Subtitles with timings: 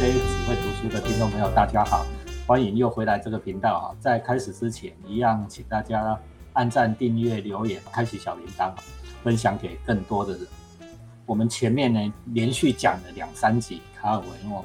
[0.00, 2.06] J 只会读书的听众朋友，大家好，
[2.46, 3.96] 欢迎又回来这个频道哈。
[4.00, 6.18] 在开始之前，一样请大家
[6.54, 8.72] 按赞、订阅、留言、开启小铃铛，
[9.22, 10.40] 分享给更多的人。
[11.26, 14.64] 我们前面呢连续讲了两三集卡尔维诺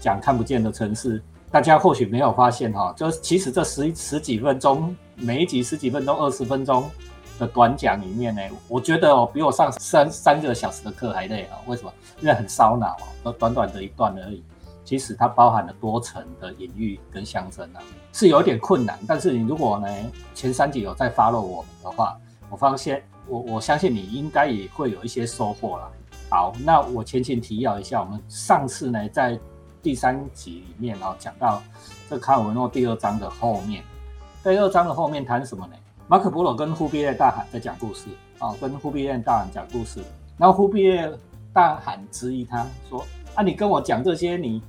[0.00, 6.90] 讲看不见的城市，大家或许没有发现哈，就其实这十十几分钟，每一集十几分钟、二十分钟
[7.38, 11.60] 的短讲里面呢，我觉得哦比我上三三个小时的课还累啊。
[11.66, 11.92] 为什么？
[12.22, 14.42] 因为很烧脑啊，短短的一段而已。
[14.90, 17.80] 其实它包含了多层的隐喻跟象征啊，
[18.12, 18.98] 是有点困难。
[19.06, 19.86] 但是你如果呢
[20.34, 22.18] 前三集有在 follow 我们的话，
[22.50, 25.88] 我发现我我相信你应该也会有一些收获啦。
[26.28, 29.38] 好，那我前情提要一下，我们上次呢在
[29.80, 31.62] 第三集里面哦讲到
[32.08, 33.84] 这卡尔文诺第二章的后面，
[34.42, 35.74] 第二章的后面谈什么呢？
[36.08, 38.08] 马可波罗跟忽必烈大汗在讲故事
[38.40, 40.00] 啊，跟忽必烈大汗讲故事，
[40.36, 41.08] 然后忽必烈
[41.52, 44.60] 大汗质疑他说：“啊，你跟我讲这些，你。”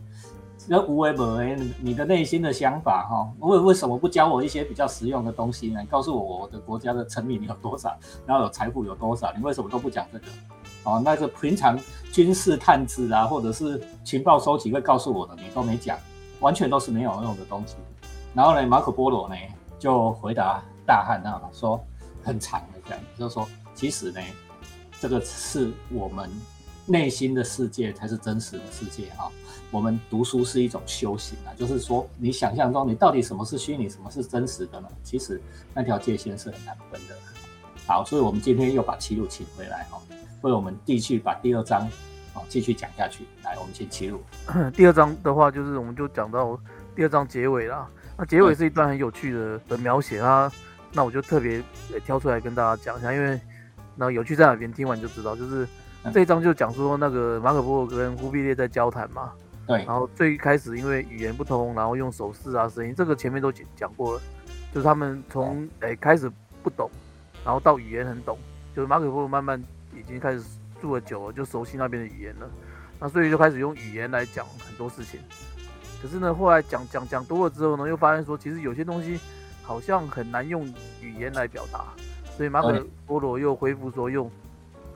[0.67, 5.83] 那无为不为，你的内心的想法哈，为为什么不教我一些比较实用的东西呢？
[5.89, 10.25] 告诉我我的国家的臣民有多少，然后有财富有多少，你为什么都不讲这个？
[10.83, 11.77] 哦，那个平常
[12.11, 15.97] 军事探知啊，或者是情报收集会告诉我的，你都没讲，
[16.39, 17.75] 完全都是没有用的东西。
[18.33, 19.35] 然后呢，马可波罗呢
[19.79, 21.83] 就回答大汉啊说，
[22.23, 24.21] 很长的讲，就是说，其实呢，
[24.99, 26.29] 这个是我们。
[26.91, 29.31] 内心的世界才是真实的世界啊！
[29.71, 34.87] 我们读书是一种修行啊，就是说你想象中你到底什么是虚拟，什么是真实的呢？
[35.01, 35.41] 其实
[35.73, 37.15] 那条界限是很难分的。
[37.87, 39.97] 好，所以我们今天又把齐鲁请回来哈，
[40.41, 41.87] 为我们继续把第二章
[42.33, 43.23] 啊继续讲下去。
[43.43, 44.21] 来，我们请齐鲁。
[44.75, 46.59] 第二章的话，就是我们就讲到
[46.93, 47.87] 第二章结尾啦。
[48.17, 50.51] 那结尾是一段很有趣的的描写啊，
[50.91, 51.63] 那我就特别
[52.05, 53.39] 挑出来跟大家讲一下，因为
[53.95, 55.65] 那有趣在哪边，听完就知道，就是。
[56.09, 59.31] 这一章就讲说那个马可波罗跟忽必烈在交谈嘛，
[59.67, 64.21] 对，然后最开始因为语言不通，然后用手势啊声音，这个前面都讲讲过了，
[64.73, 66.29] 就是他们从诶开始
[66.63, 66.89] 不懂，
[67.45, 68.35] 然后到语言很懂，
[68.75, 69.63] 就是马可波罗慢慢
[69.95, 70.41] 已经开始
[70.81, 72.49] 住了久了，就熟悉那边的语言了，
[72.99, 75.19] 那所以就开始用语言来讲很多事情，
[76.01, 79.19] 可是呢后来讲讲讲多了之后呢，又发现说其实有些东西
[79.61, 80.65] 好像很难用
[80.99, 81.85] 语言来表达，
[82.35, 84.29] 所以马可波罗又恢复说用。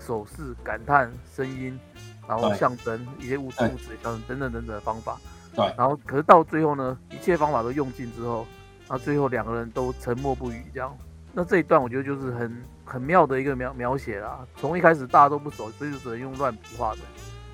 [0.05, 1.79] 手势、感叹、声音，
[2.27, 5.17] 然后象征一些物质、物质象征等等等等的方法。
[5.55, 8.45] 对，然后可是到最后呢，一切方法都用尽之后，
[8.88, 10.95] 那最后两个人都沉默不语，这样。
[11.33, 14.45] 那这一段我觉得就是很很妙的一个描描写啦。
[14.55, 16.99] 从一开始大家都不熟，所以就只能用乱笔画的，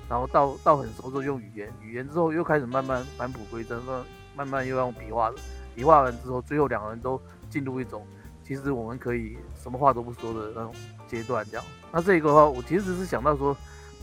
[0.08, 4.04] 然后到到很熟之后用语言，语言之后又开始慢慢返璞归真，慢
[4.36, 5.36] 慢慢又要用笔画的，
[5.74, 7.20] 笔画完之后，最后两个人都
[7.50, 8.06] 进入一种
[8.44, 10.74] 其实我们可以什么话都不说的那种。
[11.12, 13.54] 阶段这样，那这个的话，我其实是想到说，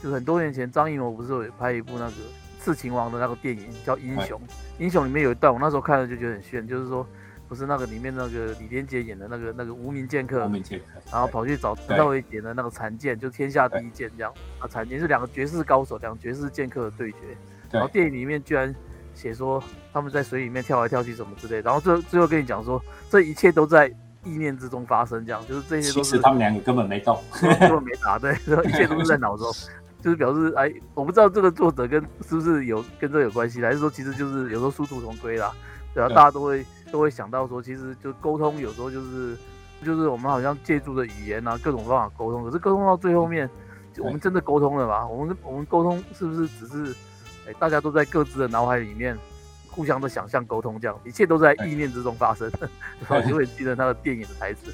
[0.01, 2.13] 就很多年前张艺谋不是有拍一部那个
[2.59, 4.39] 刺秦王的那个电影叫《英雄》，
[4.77, 7.03] 英雄里面有一段，我那时候看了就觉得很炫，就是说，
[7.47, 17.17] 不是那个里面那个李连杰演的那个那个无名剑客，无名剑客，然后跑去找陈道伟演的那个残剑，就天下第一剑这样啊，残剑是两个绝世高手，两个绝世剑客的对决，
[17.71, 18.73] 然后电影里面居然
[19.15, 23.91] 写说他们在水里面跳来跳去什么之类，然后最最后跟你讲说，这一切都在。
[24.24, 28.34] 意念之中发生，这样就是这些都是他们两个根本没动， 根本没打对，
[28.66, 29.52] 一切都是在脑中，
[30.02, 35.52] 就是表示哎，我不知道这个作者跟是不是有跟这有关系，还是说其实就是有时候殊途同归啦，
[35.94, 39.38] 对啊，大家都会都会想到说，其实就沟通有时候就是
[39.85, 43.50] 就是我们好像借助的语言啊各种方法沟通，可是沟通到最后面，
[44.00, 45.07] 我们真的沟通了吗？
[45.07, 46.96] 我们我们沟通是不是只是
[47.47, 49.18] 哎大家都在各自的脑海里面？
[49.72, 52.52] 互相的想象沟通，这样一切都在意念之中发生。
[53.07, 54.74] 然后永远记得他的电影的台词。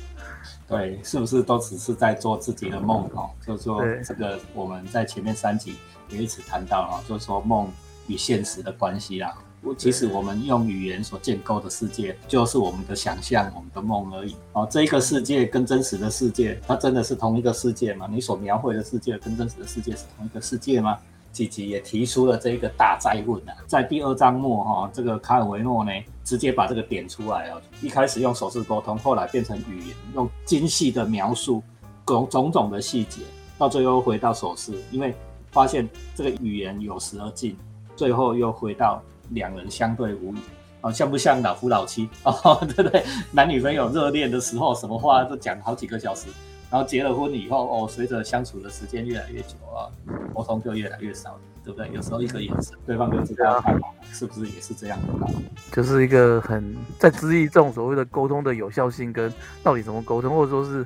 [0.68, 3.08] 对，是不是都只是在做自己的梦？
[3.14, 5.76] 哦，就是说这个我们在前面三集
[6.10, 7.72] 也一直谈到了，就是说梦
[8.08, 9.34] 与现实的关系啦。
[9.78, 14.36] 其实我们用语言所建构的世界，就是我们的想象、我们的梦而已。
[14.54, 18.08] 哦，这一个世界跟真实的世界，它真的是同一个世界吗？
[18.12, 21.00] 你所描绘的世界跟真实的世界是同一个世界吗？
[21.36, 25.92] 几集也提出了这个大灾问啊，在第二章末哈，这个卡尔维诺呢
[26.24, 27.62] 直接把这个点出来了。
[27.82, 31.62] 一开始用手势沟通，后来变成语言，用精细的描述
[32.06, 33.22] 种种种的细节，
[33.58, 35.14] 到最后回到手势，因为
[35.52, 35.86] 发现
[36.16, 37.58] 这个语言有时而尽，
[37.98, 40.38] 最后又回到两人相对无语
[40.80, 43.04] 啊，像不像老夫老妻哦， 对不对？
[43.34, 46.28] 男女朋友热恋的时候，什么话都讲好几个小时。
[46.76, 49.88] 然后结了婚以后，哦，随着相处的时间越来越久啊，
[50.34, 51.90] 沟通就越来越少，对不对？
[51.94, 55.26] 有时候一个眼神，对方就知道干嘛，是不是也是这样的？
[55.72, 59.34] 就是一个很在质疑这种所谓的沟通的有效性跟
[59.64, 60.86] 到底怎么沟通，或者说是，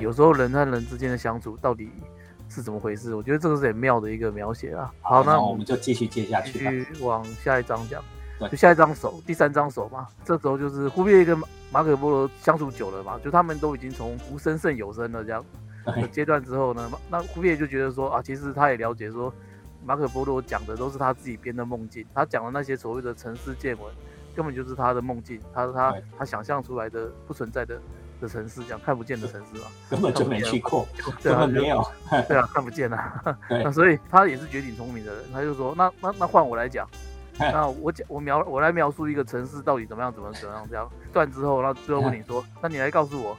[0.00, 1.90] 有时候人和人之间的相处到底
[2.48, 3.12] 是怎么回事？
[3.12, 4.94] 我觉得这个是很妙的一个描写啊。
[5.00, 6.58] 好，那我们就继续接下继去。
[6.60, 8.00] 续往下一章讲。
[8.38, 11.42] 对就下一张手，第三张手嘛，这时候就是忽必烈跟
[11.76, 15.44] 马马可波罗相处久了嘛，就他们都已经从无声胜有声了这样
[16.10, 19.30] 阶段之后呢，那忽必烈就觉得说啊，其实他也了解说，
[19.84, 23.92] 马可波罗讲的都是他自己编的梦境，他讲的那些所谓的城市见闻，
[24.34, 27.78] 根本就是他的梦境，他他他想象出来的不存在的
[28.22, 30.88] 的城市，这样看不见的城市嘛，根本就没去过，
[31.22, 31.86] 对啊，就根本没有。
[32.26, 33.22] 对啊，看不见啊。
[33.50, 36.88] 那所以他也是绝顶聪明的人，他就说，那那那换我来讲，
[37.52, 43.36] 那 我讲我描我来描述一个城市到底怎么样怎么怎么样这样断之后，然后最后问你说，那你来告诉我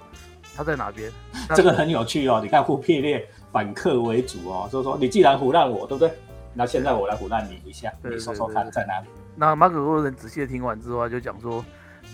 [0.56, 1.12] 他在哪边？
[1.50, 2.40] 那这个很有趣哦。
[2.42, 6.12] 你看忽必烈反客为主哦，就是说你既然胡乱我，对不对？
[6.54, 9.08] 那现在我来胡乱你一下，对你说说对对看在哪里？
[9.36, 11.64] 那马可波罗人仔细的听完之后，他就讲说，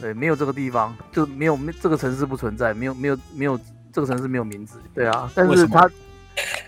[0.01, 3.57] 对，没有这个地方，就没有没这个城市不存在，没有没有没有
[3.93, 5.31] 这个城市没有名字，对啊。
[5.33, 5.89] 但是他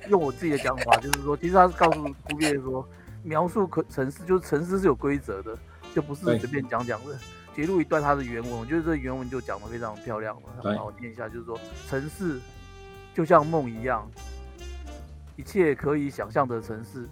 [0.08, 2.88] 用我自己的讲法，就是说，其实他是告诉忽必烈说，
[3.26, 5.58] 描述可城市就是城市是有规则的，
[5.96, 7.18] 就不是随便讲讲的。
[7.56, 10.42] 截录一段他的原文，我觉得这原文就讲的非常漂亮了。
[10.62, 12.40] 对好，我念一下，就是说，城市
[13.14, 14.06] 就像梦一样，
[15.38, 17.10] 一切可以想象的城市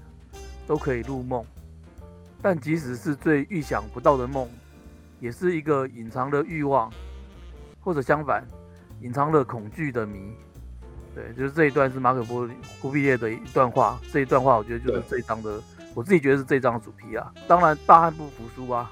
[0.68, 1.44] 都可以入梦。
[2.42, 4.48] 但即使是最预想不到的梦，
[5.21, 6.92] 也是一个隐藏的欲望，
[7.80, 8.45] 或者相反，
[9.01, 10.33] 隐藏了恐惧的谜。
[11.16, 13.98] 对，就是这一段是马可波罗忽必烈的一段话。
[14.12, 15.62] 这一段话，我觉得就是对这一章的，
[15.94, 17.31] 我自己觉得是这张主题啊。
[17.48, 18.92] 当然，大汉不服输啊，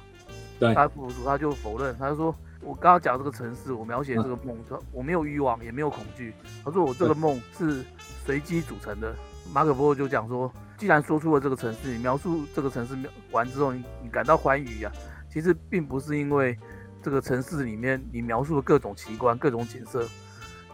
[0.60, 6.34] 对大汉不服输，他就否认，他就说我刚刚讲这个城市，我描写这个梦，说我没有欲望，也没有恐惧。
[6.64, 7.84] 他说我这个梦是
[8.26, 9.16] 随机组成的。
[9.54, 12.96] 马可波罗就讲说，既然说出了这个城市，你描述这个城市
[13.32, 14.92] 完之后，你你感到欢愉啊，
[15.30, 16.58] 其实并不是因为
[17.02, 20.08] 这个城市里面你描述的各种奇观、各种景色，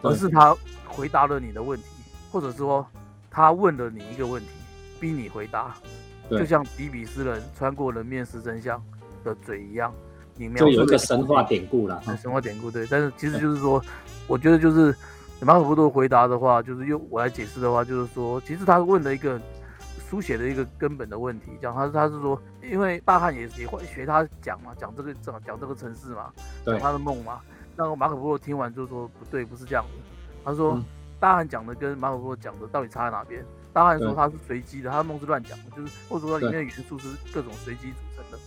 [0.02, 1.86] 而是他回答了你的问题，
[2.30, 2.86] 或者说
[3.32, 4.50] 他问了你一个问题，
[5.00, 5.90] 逼你回答，对
[6.30, 8.82] 就像比比斯人穿过人面狮身像
[9.24, 9.94] 的嘴一样，
[10.38, 12.02] 里面就有一个神话典故了。
[12.22, 13.82] 神话典故对，但是其实就是说，
[14.28, 14.96] 我觉得就是
[15.42, 19.40] 马可波罗回答的话，就是用我来解释的话，就是说，其实他问了一个
[20.10, 26.32] 书写的一个根本的问题，讲他他是说，因为大汉也也会学他讲嘛，讲这个讲讲这个城市嘛，
[26.66, 27.40] 讲他的梦嘛。
[27.76, 30.04] 那马可波罗听完就说不对，不是这样的。
[30.44, 30.84] 他说、嗯
[31.20, 33.44] 大汉讲的跟马可波罗讲的到底差在哪边？
[33.74, 34.16] 大汉说对。
[34.16, 38.38] 他是随机的，他的梦是乱讲的，就是或者说里面对的元素是各种随机组成的。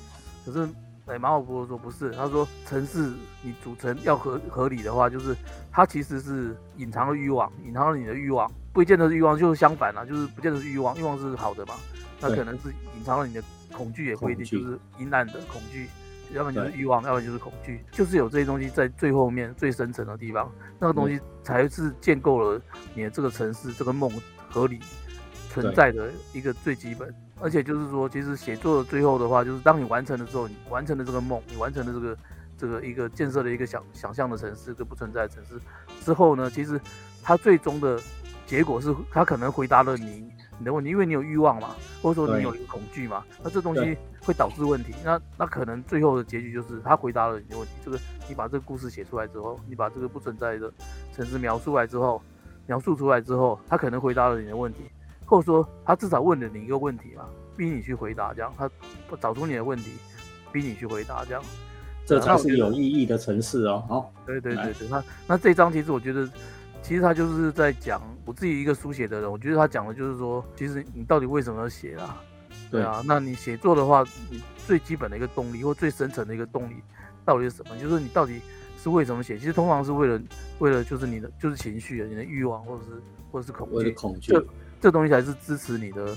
[0.45, 0.73] 可是
[1.07, 3.13] 哎，马可波罗说不是，他说城市
[3.43, 5.35] 你组成要合合理的话，就是
[5.73, 11.75] 它其实是隐藏了欲望，隐藏了你的欲望，不见得是欲望，就是相反啦，就是不见得是欲望，欲望是好的嘛，
[12.21, 13.43] 那可能是隐藏了你的
[13.77, 15.89] 恐惧，也不一定，就是阴暗的恐惧，
[16.33, 22.61] 要不然就是欲望，要不然就是恐惧，就是有这些东西在最后面最深层的地方，那个东西才是建构了
[22.95, 24.09] 你的这个城市这个梦
[24.49, 24.79] 合理
[25.53, 27.13] 存在的一个最基本。
[27.43, 32.19] 而且就是说，其实写作的最后的话，就是当你完成了之后，你完成了这个梦，你完成了这个
[32.59, 35.59] 这个一个建设的一个想想象的城市，这不存在的城市
[36.05, 36.79] 之后呢，其实
[37.23, 37.99] 它最终的
[38.47, 44.93] 结果是，它可能回答了你你的问题，因为你有欲望嘛，或者说你有一个恐惧嘛，那这东西会导致问题。
[45.03, 47.73] 那那可能最后的结局就是他回答了你的问题。
[47.83, 47.99] 这个
[48.29, 50.71] 你把这个故事写出来之后，你把这个不存在的
[51.15, 52.21] 城市描述来之后，
[52.67, 54.83] 描述出来之后，他可能回答了你的问题，
[55.31, 57.25] 或者说他至少问了你一个问题嘛，
[57.57, 58.69] 逼你去回答，这样他
[59.21, 59.93] 找出你的问题，
[60.51, 61.43] 逼你去回答，这样。
[62.05, 63.85] 这才是有意义的城市哦。
[63.89, 66.29] 哦，对对对对，那那这一章其实我觉得，
[66.83, 72.17] 其实他就是在讲我自己一个书写的人，我觉得他讲的就是说，其实你到底为什么要写啦？
[72.69, 76.77] 对啊，那你写作的话，你最基本的一个动力或最深层的一个动力
[77.25, 77.79] 到底是什么？
[77.79, 78.41] 就是你到底
[78.83, 79.39] 是为什么写？
[79.39, 80.21] 其实通常是为了
[80.59, 82.91] 为了就是你的就是情绪、你的欲望或者是
[83.31, 84.33] 或者是恐惧，恐惧
[84.81, 86.17] 这，东西才是支持你的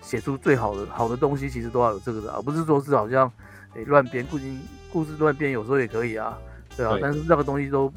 [0.00, 3.30] 写出最好的好的东西，其实都要有这个的，而不是说是好像
[3.74, 4.44] 诶乱编故事
[4.92, 6.38] 故事乱编，有时候也可以啊，
[6.76, 7.92] 对啊，对但是那个东西都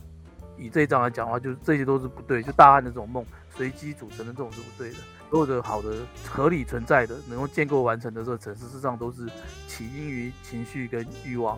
[0.58, 3.24] 以这一章来讲的话，就是这些都是不对，就大汉的这种梦
[3.56, 4.96] 随机组成的这种是不对的。
[5.30, 5.94] 所有的好的、
[6.28, 9.28] 合理存在的、能够建构完成的这个城市，事实上都是
[9.68, 11.56] 起因于情绪跟欲望，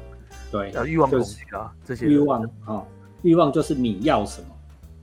[0.51, 2.84] 对，啊，欲望、恐就是惧啊这些欲望啊、
[3.22, 4.48] 欲望就是你要什么，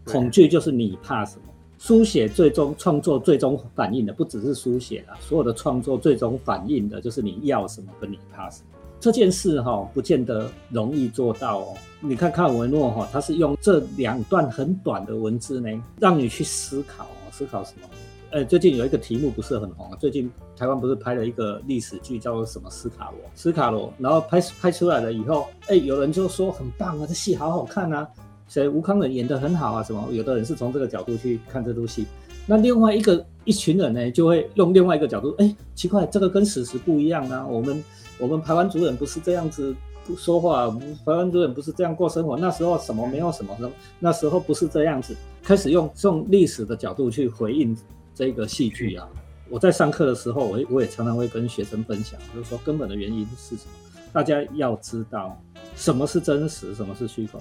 [0.04, 1.47] 恐惧就是你怕什么。
[1.78, 8.78] 书写最终创作最终反映的不只是书写啦，所有的创作最终反映的就是你要什么跟你怕什么。
[9.00, 11.74] 这件事哈、不见得容易做到哦。
[12.00, 15.70] 你看看维诺哈、他是用这两段很短的文字呢，
[16.00, 17.88] 让你去思考，思考什么？
[18.30, 23.20] 呃，最近有一个题目不是很红，最近台湾不是拍了一个历史剧叫做什么斯卡罗？
[23.36, 28.06] 斯卡罗，然后拍拍出来了以后，哎，有人就说很棒啊，这戏好好看啊。
[28.48, 30.08] 谁吴康仁演得很好啊，什么？
[30.10, 32.06] 有的人是从这个角度去看这出戏。
[32.46, 37.46] 那另外一个一群人呢，就会用另外一个角度，哎，奇怪，这个跟史实不一样啊。
[37.46, 37.84] 我们
[38.18, 39.74] 我们台湾族人不是这样子
[40.16, 40.66] 说话，
[41.04, 42.38] 台湾族人不是这样过生活。
[42.38, 43.54] 那时候什么没有什么，
[43.98, 45.14] 那时候不是这样子。
[45.42, 47.76] 开始用用历史的角度去回应
[48.14, 49.06] 这个戏剧啊。
[49.50, 53.72] 我在上课的时候，我我也常常会跟学生分享，就是说根本的原因是什么？
[54.12, 55.40] 大家要知道
[55.74, 57.38] 什么是真实，什么是虚构，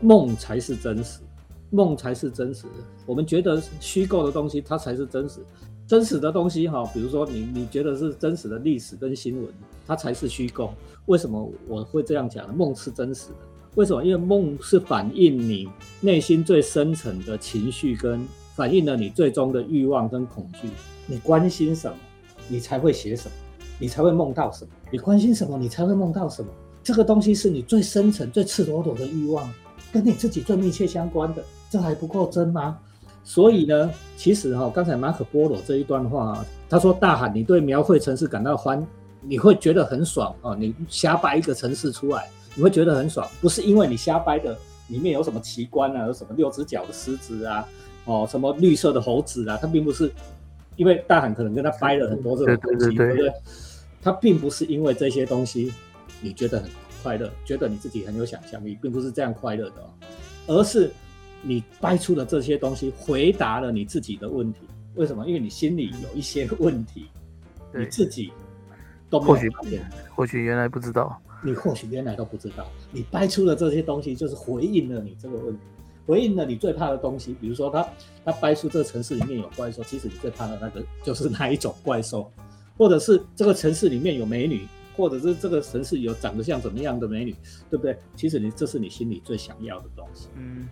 [0.00, 1.20] 梦才是真实。
[1.70, 2.72] 梦才是真实的，
[3.04, 5.40] 我们觉得虚构的东西它才是真实，
[5.86, 9.52] 真实的东西哈，比如说你你觉得是真实的历史跟新闻，
[9.86, 10.72] 它才是虚构。
[11.04, 12.54] 为什么我会这样讲呢？
[12.56, 13.36] 梦是真实的，
[13.74, 14.02] 为什么？
[14.02, 15.68] 因为梦是反映你
[16.00, 20.70] 内心最深层的情绪，跟反映了你最终的欲望跟恐惧。
[21.06, 21.94] 你关心什么，
[22.48, 23.34] 你才会写什么，
[23.78, 24.70] 你才会梦到什么。
[24.90, 26.48] 你关心什么，你才会梦到什么。
[26.82, 29.52] 这个东西是你最深层、最赤裸裸的欲望，
[29.92, 31.42] 跟你自己最密切相关的。
[31.70, 32.78] 这还不够真吗？
[33.24, 38.86] 所以呢，其实哈，刚才马可波罗这一段话，他说：“大喊，你对描绘城市感到欢，
[39.20, 40.56] 你会觉得很爽哦。
[40.56, 47.68] 你瞎掰一个城市出来，你会觉得很爽，不是因为你瞎掰的里面有什么奇观啊，有什么六只脚的狮子啊，
[48.06, 50.10] 哦，什么绿色的猴子啊，它并不是
[50.76, 53.30] 因为大喊可能跟他掰了很多这种东西，对不对？
[54.00, 55.72] 他并不是因为这些东西
[56.20, 56.70] 你觉得很
[57.02, 59.90] 快乐，觉得你自己很有想象力，并不是这样快乐的，
[60.46, 60.90] 而是。
[61.40, 64.58] 你掰出的这些东西，回答了你自己的问题。
[64.96, 65.24] 为什么？
[65.24, 67.06] 因为你心里有一些问题，
[67.72, 68.32] 你自己
[69.08, 69.48] 都或许
[70.16, 72.66] 或许原来不知道，你或许原来都不知道。
[72.90, 75.60] 你掰出的这些东西，就是回应了你这个问题，
[76.08, 77.36] 回应了你最怕的东西。
[77.40, 77.88] 比如说，他
[78.24, 82.28] 他掰出这个城市里面有怪兽，其实你最怕的那个就是那一种怪兽，
[82.78, 84.66] 或者是这个城市里面有美女，
[84.96, 87.34] 或者是这个城市有长得像怎么样的美女，
[87.68, 87.98] 对不对？
[88.16, 90.28] 其实你这是你心里最想要的东西。
[90.36, 90.68] 嗯。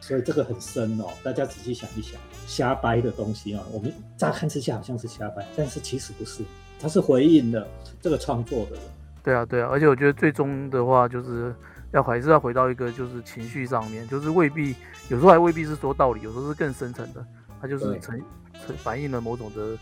[0.00, 6.42] 所以这个很深哦，大家仔细想一想，瞎掰的东西啊，我们乍看之下好像是瞎掰，但是其实不是，
[6.80, 7.68] 它是回应了
[8.00, 8.80] 这个创作的人。
[9.22, 11.54] 对啊，对啊，而且我觉得最终的话，就是
[11.92, 14.74] 要还是要回到一个就是情绪上面，就是未必
[15.10, 17.24] 有时候还未必是说道理，有时候是更深层的，
[17.60, 18.18] 它就是成
[18.66, 19.76] 成反映了某种的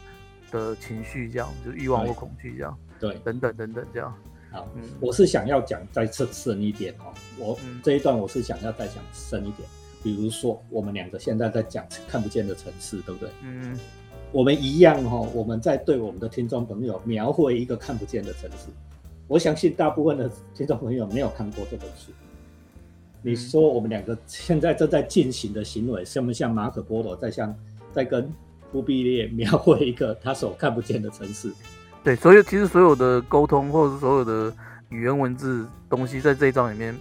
[0.50, 4.14] 的情绪，这样就欲望或恐惧这样，对，等等等等这样。
[4.50, 4.66] 好，
[5.00, 9.68] 我是想要讲再深一点哦，我这一段我是想要再讲深一点。
[10.02, 13.28] 比如说，我们两个现在在讲看不见的城市，对不对？
[13.42, 13.76] 嗯，
[14.30, 18.68] 我们一样哈，我们在对我们的听众朋友描绘一个看不见的城市。
[19.26, 22.12] 我相信大部分的听众朋友没有看过这本书。
[23.20, 27.54] 你说我们两个现在正在进行的行为，像不像马可波罗在像
[27.92, 28.32] 在跟
[28.70, 31.52] 忽必烈描绘一个他所看不见的城市？
[32.04, 34.52] 对，所有其实所有的沟通或者是所有的
[34.88, 36.96] 语言文字东西，在这一章里面。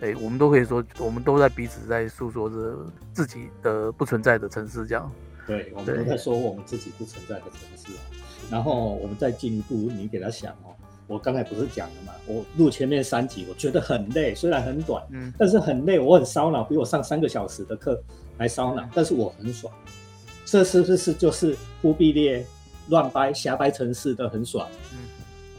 [0.00, 2.76] 哎，我们都可以说，我们都在彼此在诉说着
[3.12, 5.08] 自己的不存在的城市，这样。
[5.46, 7.96] 对，我们都在说我们自己不存在的城市。
[8.50, 10.74] 然后我们再进一步，你给他想哦，
[11.06, 18.02] 我刚才不是讲了嘛，我录前面三集，我觉得很累，虽然很短，嗯，但是很累，我很烧脑，比我上三个小时的课
[18.36, 19.72] 还烧脑，但是我很爽。
[20.52, 22.44] 这是不是就是忽必烈
[22.90, 24.68] 乱掰瞎掰城市的很爽？
[24.92, 24.98] 嗯。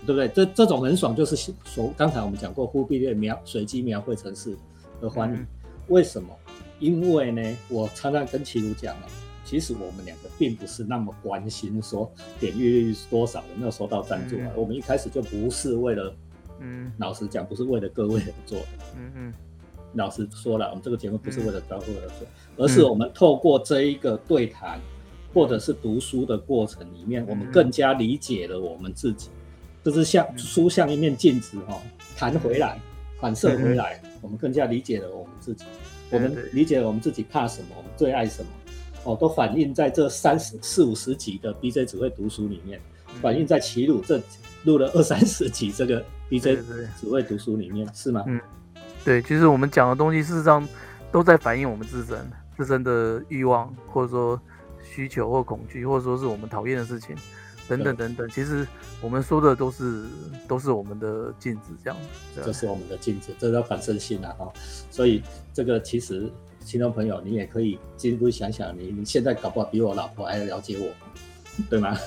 [0.05, 0.27] 对不对？
[0.27, 1.35] 这这种很爽，就是
[1.65, 4.55] 所刚才我们讲过忽必烈描随机描绘城市
[5.01, 5.47] 的欢迎。
[5.87, 6.29] 为什么？
[6.77, 9.07] 因为呢，我常常跟齐鲁讲了，
[9.43, 14.51] 其实我们两个并不是那么关心说点阅率是多少，有没有收到赞助啊。
[14.55, 16.15] 我们一开始就不是为了，
[16.59, 18.67] 嗯，老实讲，不是为了各位而做的。
[18.95, 19.33] 嗯嗯。
[19.93, 24.79] 老实说了，我们这个节目不是为了招呼而做，而是我们透过这一个对谈
[25.33, 29.29] 或者是读书的过程里面，我们更加理解了我们自己。
[29.83, 31.81] 就是像书像一面镜子哈，
[32.15, 32.79] 弹回来，
[33.19, 35.65] 反射回来，我们更加理解了我们自己，
[36.09, 38.49] 我们理解了我们自己怕什么，我们最爱什么，
[39.03, 42.79] 哦，都反映在这三十四五十集的 BJ 只会读书里面，
[43.21, 44.21] 反映在齐鲁这
[44.63, 46.63] 录了二三十集这个 BJ
[47.01, 48.23] 只会读书里面，是吗？
[48.25, 48.39] 嗯，
[49.05, 50.67] 对，其实我们讲的东西事实上
[51.11, 52.17] 都在反映我们自身
[52.57, 54.39] 自身的欲望，或者说
[54.83, 57.15] 需求或恐惧，或者说是我们讨厌的事情。
[57.65, 58.67] 等等等等，其实
[58.99, 60.03] 我们说的都是
[60.49, 61.97] 都是我们的镜子，这样。
[62.35, 64.35] 这是我们的镜子，这叫反射性啊！
[64.37, 64.51] 哈，
[64.91, 66.29] 所以这个其实
[66.65, 70.91] 听众朋友，你也可以进一步想想，你你现在搞不好比我老婆还要了解我，
[71.69, 71.97] 对吗？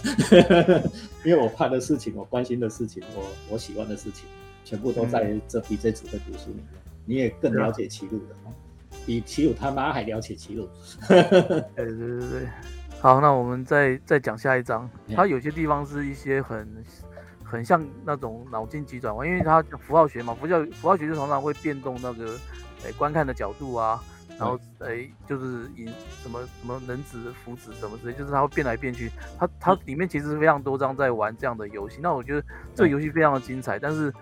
[1.25, 4.27] 因为我怕的事情，我关心的事情，我我喜欢的事情，
[4.63, 6.86] 全部都在这 B J 组的读书里面。
[7.07, 8.37] 你也更了解齐鲁的，
[9.07, 10.69] 比齐鲁他妈还了解齐鲁。
[11.09, 11.23] 对
[11.75, 12.49] 对对对。
[13.01, 14.89] 好，那我们再再讲下一章。
[15.15, 16.67] 它有些地方是一些很
[17.45, 22.37] 很像那种脑筋急转弯，因为它符号学嘛，符号符号学就常常会变动那个
[22.85, 24.03] 诶观看的角度啊，
[24.39, 25.87] 然后哎就是引
[26.23, 29.13] 什么什么能子福子什么之类，就是它会变来变去。
[29.39, 32.01] 它它里面其实非常多张在玩这样的游戏。
[32.03, 32.43] 那我觉得
[32.75, 34.13] 这个游戏非常的精彩，但是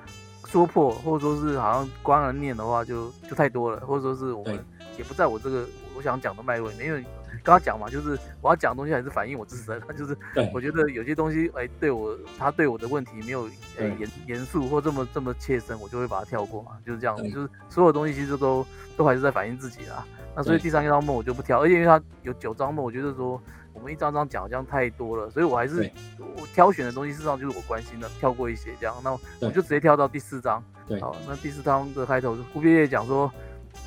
[0.54, 4.64] 说破或者说是好像光了念的话就就太多了，或者说是我们
[4.96, 7.04] 也不在我这个我想讲的脉络里面，因为。
[7.42, 10.16] 刚刚讲嘛，就是我要讲的东西还是反映我自身， 就是
[10.54, 18.64] 我觉得有些东西，哎，对我他对我的问题没有呃严严肃或这么这么切身，我就会把它跳过嘛，就是这样子，就是所有东西其实都
[18.96, 20.06] 都还是在反映自己啦。
[20.34, 23.38] 那所以第三张梦我就不挑，而且因为它有九张梦，我觉得说
[23.74, 29.12] 我们一张张讲好像太多了，所以我还是我挑选的东西事实上就是我关心的，跳过一些这样，那
[29.46, 30.62] 我就直接跳到第四章。
[31.00, 33.30] 好，那第四章的开头，忽必烈讲说，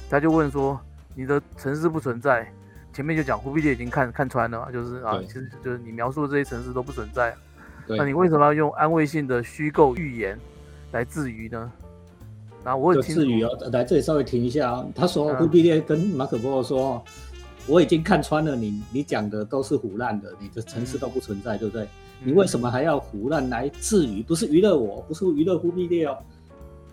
[0.09, 0.79] 他就问说，
[1.15, 2.47] 你的城市不存在。
[2.93, 7.35] 前面就讲忽必烈已经看看穿了嘛，就是啊，其实就是你描述的这些城市都不存在，
[7.87, 10.35] 那你为什么要用安慰性的虚构预言
[10.91, 11.71] 来治愈呢？
[12.63, 14.85] 然后我有治愈哦，来这里稍微停一下啊。
[14.95, 17.03] 他说忽必烈跟马可波罗说，
[17.67, 21.87] 我已经看穿了你，你讲的都是胡乱的，你的城市都不存在，对不对？
[22.23, 24.23] 你为什么还要胡乱来治愈？
[24.23, 26.17] 不是娱乐我，不是娱乐忽必烈哦，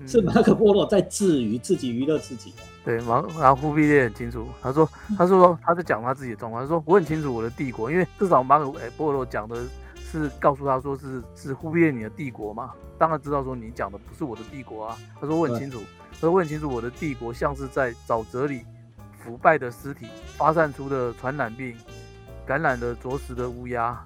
[0.07, 2.62] 是马可波罗在治愈自己，娱乐自己哦。
[2.85, 9.57] 对，然后然后忽必烈很清楚，他说，他说他在讲他自己的状况，他说我很清楚我的帝国，因为至少马可波罗讲的
[10.11, 15.81] 是告诉他说是是忽必烈你的帝国嘛，当然知道说你讲的不是我的帝国啊，他说我很清楚，
[16.12, 18.61] 他说我很清楚我的帝国像是在沼泽里
[19.25, 21.75] 腐败的尸体发散出的传染病，
[22.45, 24.04] 感染了啄食的乌鸦，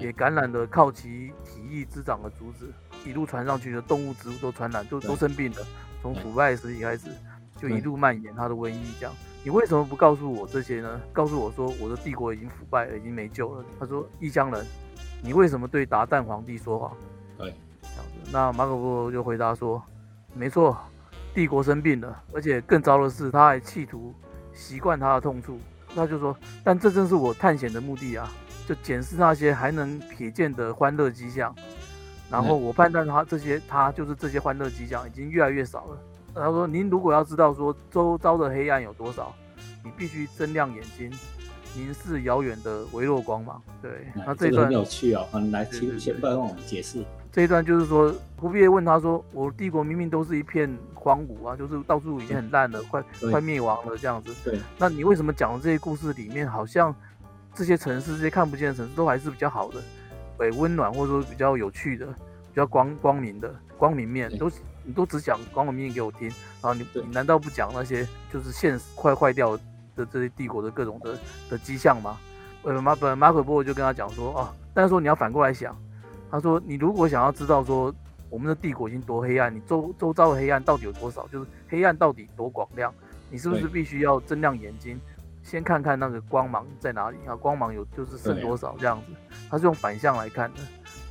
[0.00, 2.72] 也感染了靠其体液滋长的竹子，
[3.04, 5.58] 一路传上去的动物植物都传染，都都生病了，
[6.02, 7.10] 从腐败的尸体开始。
[7.58, 11.00] 就一路蔓延他的瘟疫，这样你为什么不告诉我这些呢？
[11.10, 13.64] 告诉我说我的帝国已经腐败了，已经没救了。
[13.80, 14.66] 他说异乡人，
[15.22, 16.94] 你为什么对达旦皇帝说谎？
[17.38, 18.30] 对，这样子。
[18.30, 19.82] 那马可波罗就回答说，
[20.34, 20.76] 没错，
[21.32, 24.14] 帝国生病了，而且更糟的是，他还企图
[24.56, 25.60] 习惯他的痛处。
[25.94, 28.28] 他就说，但这正是我探险的目的啊，
[28.66, 31.54] 就检视那些还能瞥见的欢乐迹象。
[32.28, 35.98] 然后我判断他这些，他就是这些欢乐迹象已经越来越少了。
[36.34, 39.34] 他说：“您如果要知道说周遭的黑暗有多少，
[39.82, 41.10] 你必须睁亮眼睛，
[41.74, 45.26] 凝视遥远的微弱光芒。”对，那这段很有趣哦。
[45.32, 47.02] 很，来，请先帮我们解释。
[47.36, 54.34] 这一段就是说，忽必烈问他说：“我帝国明明都是一片荒芜啊，就是到处已经很烂了，快 快灭亡了这样子。
[54.42, 56.94] 对，那你为什么讲的这些故事里面，好像
[57.54, 59.82] 这些城市、这些看不见的城市都还是比较好的，
[60.38, 64.50] 诶，温暖或者说比较有趣的、比较光光明的光明面都？”
[64.88, 66.28] 你都只讲光明面给我听，
[66.62, 69.54] 然后你你难道不讲那些就是现实快坏掉
[69.96, 71.18] 的这些帝国的各种的
[71.50, 72.16] 的迹象吗？
[72.62, 75.76] 呃马本马可波罗就跟他讲说哦，但是说你要反过来想，
[76.30, 77.94] 他说你如果想要知道说
[78.28, 82.92] 我们的帝国已经多黑暗，你周周遭的黑暗到底有多少，就是黑暗到底多广亮，
[83.30, 84.98] 你是不是必须要睁亮眼睛，
[85.42, 87.36] 先看看那个光芒在哪里啊？
[87.36, 89.12] 光芒有就是剩多少这样子，
[89.48, 90.60] 他是用反向来看的。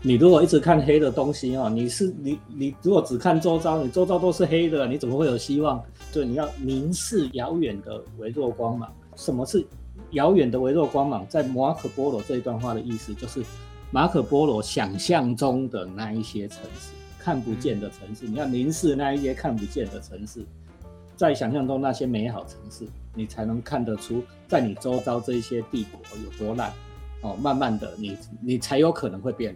[0.02, 5.84] 你如果一直看黑的东西啊，你是你你如果只看周遭，你周遭都是黑的，你怎么会有希望？
[6.14, 8.94] 对，你要凝视遥远的微弱光芒。
[9.16, 9.66] 什么是
[10.12, 11.26] 遥远的微弱光芒？
[11.28, 13.42] 在马可波罗这一段话的意思，就是
[13.92, 18.28] 马可波罗想象中的那一些城市，看不见的城市。
[18.28, 20.46] 你要凝视那一些看不见的城市，
[21.16, 26.72] 在想象中那些美好城市，你才能看得出，在你周遭这一些帝国有多烂。
[27.22, 29.56] 哦，慢慢的，你你才有可能会变。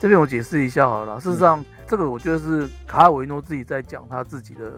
[0.00, 4.72] 这边我解释一下好了，事实上，这个我觉得是卡尔维诺自己在讲他自己的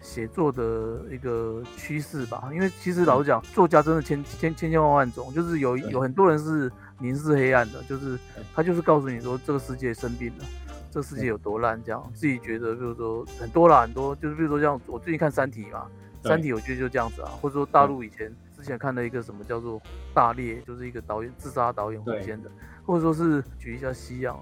[0.00, 2.50] 写作的一个趋势吧。
[2.52, 8.18] 因为其实老实讲，作家真的千千千千万万种，就是有有很多人是凝视黑暗的，就是
[8.54, 10.44] 他就是告诉你说这个世界生病了，
[10.90, 15.86] 这个世界有多烂，这样自己觉得，就是说很多啦，很多就是比如说像我最近看《三体》嘛，
[16.28, 19.80] 《三体》我觉得就这样子啊，或者说大陆以前之前看了一个什么叫做
[20.12, 22.50] 《大裂》，就是一个导演自杀导演火箭的。
[22.84, 24.34] 或者说是举一下西洋，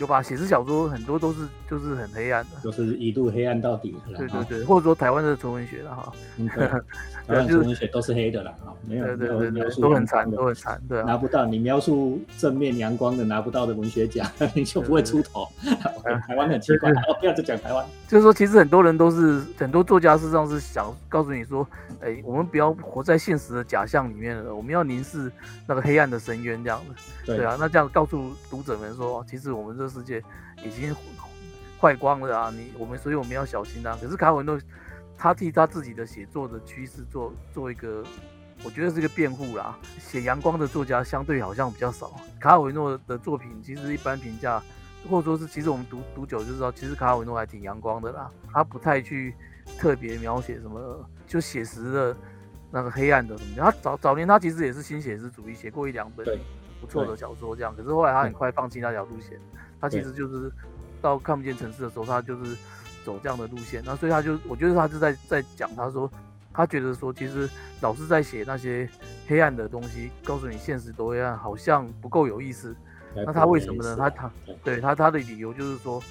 [0.00, 0.20] 有吧？
[0.20, 3.94] 写实小说很多都是就是很黑暗的，就是一度黑暗到底。
[4.16, 6.12] 对对对，或者说台湾的纯文学的哈，
[7.30, 15.46] 台湾纯文学都是黑的啦，啊，没有没有描述都很惨，都很惨，对，拿不到你描述正面阳光的拿不到的文学奖， 你就不会出头。
[16.26, 16.90] 台湾很奇怪，
[17.20, 17.86] 不要再讲台湾。
[18.08, 21.66] 就是说，其实很多人都是很多作家事实上是想告诉你说，
[22.00, 25.30] 哎，我们不要活在现实的假象里面了，我们要凝视
[25.66, 27.12] 那个黑暗的深渊，这样子。
[27.24, 30.20] 对啊，那这样告诉读者们说，其实我们这世界
[30.64, 30.92] 已经
[31.80, 32.52] 坏光了啊！
[32.54, 33.96] 你我们，所以我们要小心啊。
[34.00, 34.58] 可是卡文诺
[35.22, 38.02] 他替他自己的写作的趋势做做一个，
[38.64, 39.78] 我觉得是一个辩护啦。
[39.98, 42.10] 写阳光的作家相对好像比较少。
[42.40, 44.62] 卡尔维诺的作品其实一般评价，
[45.10, 48.30] 或者说是其实我们读读久就知道，其实卡尔维诺还挺阳光的啦。
[48.50, 49.34] 他不太去
[49.76, 52.16] 特别描写什么就写实的
[52.70, 53.56] 那个黑暗的什么。
[53.58, 56.26] 他早早年他其实也是新写实主义，写过一两本
[56.80, 57.76] 不错的小说这样。
[57.76, 59.38] 可是后来他很快放弃那条路线，
[59.78, 60.50] 他其实就是
[61.02, 62.56] 到看不见城市的时候，他就是
[63.04, 63.82] 走这样的路线。
[63.84, 66.10] 那所以他就我觉得他是在在讲，他说
[66.52, 67.48] 他觉得说其实
[67.80, 68.88] 老是在写那些
[69.26, 72.74] 黑暗的东西，告诉你现实多黑暗，好像不够有意思。
[73.14, 73.96] 那他为什么呢？
[73.96, 74.30] 他他
[74.62, 76.02] 对他他的理由就是说。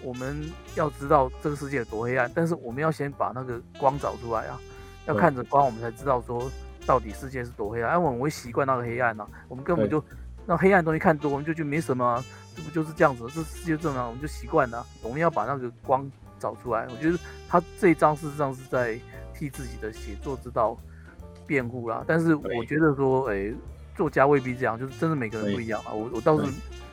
[0.00, 4.58] 我们要知道这个世界有多黑暗，但是我们要先把那个光找出来啊！
[5.06, 6.50] 要看着光，我们才知道说
[6.84, 7.96] 到底世界是多黑暗。
[7.96, 10.02] 因为我们会习惯那个黑暗呐，我们根本就
[10.44, 12.24] 那黑暗东西看多，我们就觉得没什么，
[12.56, 13.24] 这不就是这样子？
[13.32, 14.84] 这世界这样，我们就习惯了。
[15.02, 16.10] 我们要把那个光
[16.42, 16.86] 找出来。
[16.90, 18.98] 我觉得他这一章事实上是在
[19.32, 20.76] 替自己的写作之道
[21.46, 22.04] 辩护啦。
[22.06, 23.52] 但是我觉得说，哎，
[23.96, 25.92] 作家未必这样，就是真的每个人不一样啊。
[25.92, 26.52] 我我倒是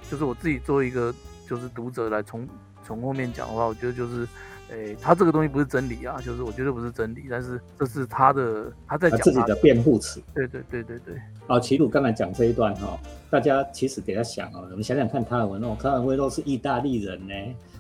[0.10, 1.14] 就是我自己作为一个
[1.48, 2.48] 就是读者来从。
[2.82, 4.28] 从后面讲的话，我觉得就是，
[4.72, 10.20] 诶，他这个东西不是真理啊，就是我觉得不是真理，但是这是他的他在讲自己的辩护词。
[10.34, 11.16] 对对对对对。
[11.46, 12.98] 啊，齐鲁刚才讲这一段哈，
[13.30, 17.36] 大家其实给他想哦，我们想想看，他的文哦，卡尔文诺是意大利人呢，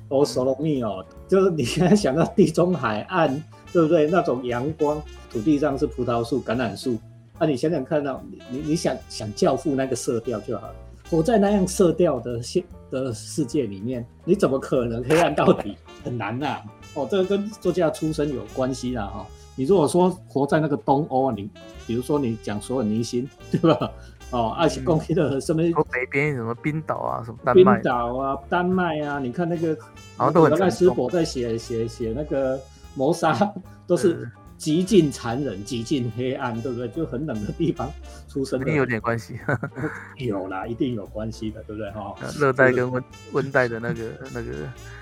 [0.09, 3.41] 哦，索罗密哦，就是你现在想到地中海岸，
[3.71, 4.07] 对不对？
[4.09, 6.97] 那种阳光，土地上是葡萄树、橄榄树，
[7.37, 10.75] 啊，你想想看到你你你想想教父那个色调就好了。
[11.09, 15.75] 活在那样色调的现的世界里面，你怎么可能黑暗到底？
[16.03, 16.57] 很难呐！
[16.93, 19.25] 哦，这个跟作家出身有关系啦哈。
[19.55, 21.49] 你如果说活在那个东欧，你
[21.85, 23.91] 比如说你讲所有明星，对吧？
[24.31, 25.61] 哦，爱情公寓的什么？
[25.91, 29.77] 北边什么冰岛啊，什么冰岛啊，丹麦啊，你看那个，
[30.15, 30.57] 好像都很。
[30.57, 32.59] 赖斯伯在写写写那个
[32.95, 33.53] 谋杀，
[33.87, 34.29] 都是。
[34.59, 36.85] 极尽残忍，极尽黑暗，对不对？
[36.89, 37.89] 就很冷的地方
[38.27, 39.39] 出生，一定有点关系。
[40.19, 41.89] 有啦，一定有关系的，对不对？
[41.91, 44.51] 哈， 热带跟温温带的那个那个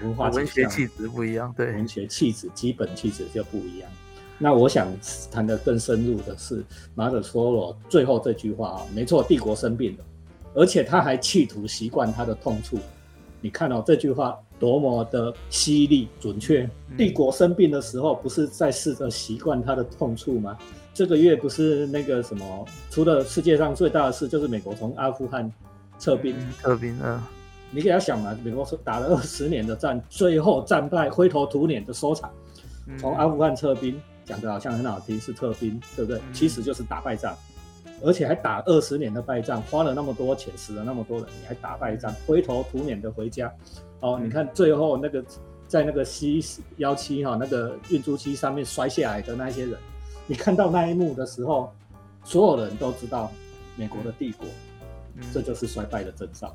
[0.04, 3.90] 文化文学气质不一样，对，文学气质基本气质就不一样。
[4.38, 4.88] 那我想
[5.32, 6.64] 谈的更深入的是
[6.96, 10.04] 马可波罗最后这句话啊，没错，帝国生病了，
[10.54, 12.78] 而且他还企图习惯他的痛处。
[13.42, 14.38] 你看到这句话。
[14.60, 16.68] 多么的犀利准确！
[16.98, 20.58] 帝国生病的时候，不是在试着习惯他的痛处吗？
[20.96, 25.54] 这个月不是那个什么，除了世界上最大的事，就是美国从阿富汗
[26.00, 26.36] 撤兵。
[26.60, 27.30] 撤兵，啊，
[27.70, 32.32] 你给他想嘛，美国是打了二十年的战，最后战败，灰头土脸的收场。
[32.98, 36.22] 从阿富汗撤兵，讲的好像很好听，是特兵，对不对？
[36.34, 37.34] 其实就是打败仗，
[38.04, 43.52] 而且还打二十年的败仗，花了那么多钱，死了那么多人，你还打败仗，灰头土脸的回家。
[44.02, 45.24] 哦，你看最后那个
[45.68, 46.40] 在那个 C
[46.76, 49.80] 幺七哈那个运输机上面摔下来的那些人，
[50.28, 51.74] 你看到那一幕的时候，
[52.24, 53.32] 所有人都知道
[53.78, 54.46] 美国的帝国，
[55.34, 56.54] 这就是衰败的征兆。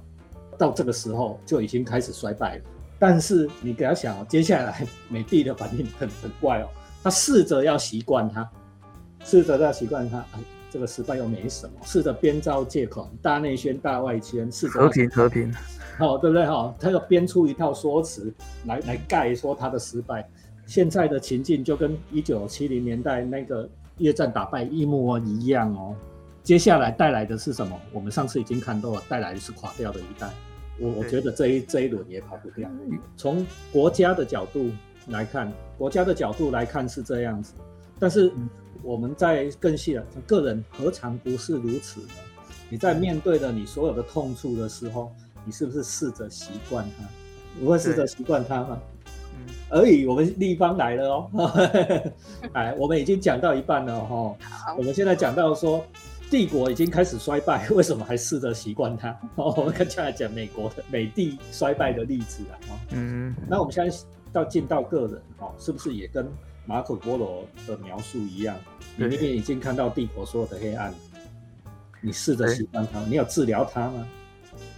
[0.58, 2.64] 到这个时候就已经开始衰败了。
[2.98, 6.68] 但是你给他想，接下来 美帝的反应很很怪哦，
[7.02, 8.48] 他试着要习惯他，
[9.24, 15.52] 试着要习惯他，哎，这个失败又没什么，试着编造借口，大内宣大外宣，试着和平和平。
[15.98, 16.46] 好，对不对？
[16.46, 18.32] 哈，他要编出一套说辞
[18.66, 20.28] 来来盖说他的失败。
[20.64, 25.94] 现在的情境就跟一九七零年代那个越战打败一模一样哦。
[26.42, 27.78] 接下来带来的是什么？
[27.92, 30.30] 我们上次已经看到了，带来的是垮掉的一代。
[30.80, 32.70] 我我觉得这一这一轮也跑不掉。
[33.16, 34.70] 从国家的角度
[35.08, 37.54] 来看，国家的角度来看是这样子，
[37.98, 38.32] 但是
[38.82, 42.14] 我们在更细的个人何尝不是如此呢？
[42.68, 45.12] 你在面对了你所有的痛处的时候。
[45.44, 47.04] 你是不是试着习惯它？
[47.58, 48.80] 不会试着习惯它吗？
[49.34, 50.06] 嗯，而已。
[50.06, 51.28] 我们立方来了哦，
[52.52, 54.36] 哎，我们已经讲到一半了哈。
[54.78, 55.84] 我们现在讲到说，
[56.30, 59.10] 帝国已经开始衰败，为什么还试着习惯它？
[59.34, 62.78] 哦，我们接下来讲美国的美帝衰败的例子啊。
[62.92, 63.96] 嗯，那我们现在
[64.32, 66.26] 到进到个人，哦，是不是也跟
[66.66, 68.56] 马可波罗的描述一样？
[68.96, 70.92] 你那边已经看到帝国所有的黑暗，
[72.00, 74.06] 你试着喜欢它，你有治疗它吗？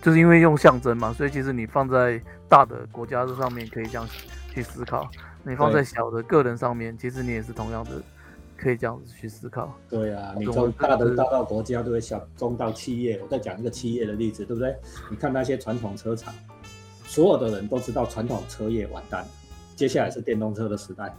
[0.03, 4.07] 就是因为用象征嘛，所以其实你放在大的国家这上面可以这样
[4.53, 5.09] 去思考，
[5.43, 7.91] 你放在小的个人上面，其实你也是同样的
[8.57, 9.75] 可以这样子去思考。
[9.89, 12.01] 对啊，你从大的大到国家，对不对？
[12.01, 14.77] 小中到企业，我再讲一个企业的例子，对不对？
[15.11, 16.33] 你看那些传统车厂，
[17.05, 19.29] 所有的人都知道传统车业完蛋了，
[19.77, 21.15] 接下来是电动车的时代，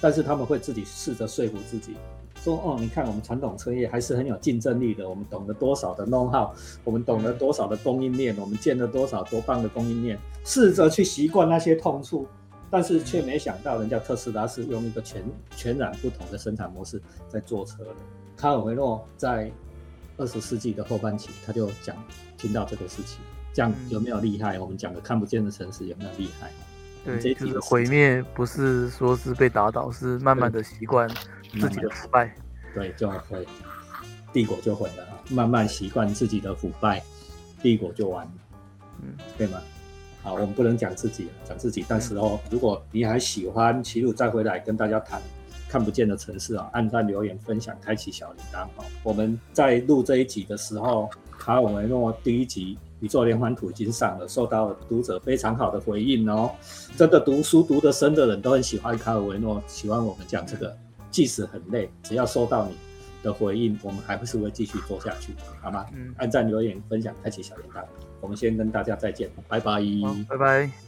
[0.00, 1.96] 但是他们会自己试着说服自己。
[2.40, 5.08] 说哦，你看我们传统车业还是很有竞争力的。
[5.08, 6.50] 我们懂得多少的 know how，
[6.84, 12.28] 我们懂得多少的供应链，我们建了多少多棒的供应链，试着去习惯那些痛处，
[12.70, 15.22] 但是却没想到人家特斯拉是用一个全
[15.56, 17.90] 全然不同的生产模式在做车的。
[18.36, 19.50] 卡尔维诺在
[20.16, 21.96] 二十世纪的后半期，他就讲
[22.36, 23.18] 听到这个事情，
[23.52, 24.60] 这样有没有厉害？
[24.60, 26.52] 我们讲的看不见的城市有没有厉害？
[27.16, 31.08] 对，就是毁灭不是说是被打倒，是慢慢的习惯
[31.52, 32.34] 自己的腐败，
[32.74, 33.46] 对，就会
[34.32, 35.16] 帝国就毁了啊！
[35.30, 37.02] 慢慢习惯自己的腐败，
[37.62, 38.32] 帝国就完了，
[39.02, 39.58] 嗯，对吗？
[40.22, 41.84] 好，我们不能讲自己，讲自己。
[41.88, 45.22] 但是哦，如果你还喜欢齐鲁，再回来跟大家谈
[45.68, 48.84] 看不见的城市啊，按赞、留言、分享、开启小铃铛哦。
[49.02, 56.50] 我们在录这一集的时候，卡尔维诺第一集《宇宙连环图》已经上了，受到读者非常好的回应哦。
[56.96, 60.76] 真的读书读得深的人都很喜欢卡尔维诺，喜欢我们讲这个，
[61.10, 62.74] 即使很累，只要收到你
[63.22, 65.86] 的回应，我们还是会继续做下去，好吗？
[65.94, 67.84] 嗯，按赞、留言、分享、开启小铃铛。
[68.20, 69.80] 我们先跟大家再见，拜拜，
[70.28, 70.87] 拜拜。